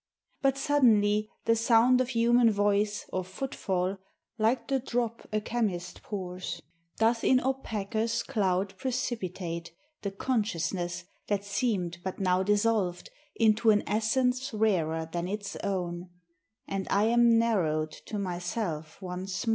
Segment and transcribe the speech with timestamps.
[0.41, 3.99] But suddenly the sound of human voice Or footfall,
[4.39, 6.59] like the drop a chemist pours,
[6.97, 14.51] Doth in opacous cloud precipitate The consciousness that seemed but now dissolved Into an essence
[14.55, 16.09] rarer than its own,
[16.67, 19.49] And I am narrowed to myself once more.